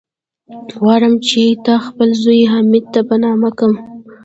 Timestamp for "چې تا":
1.27-1.75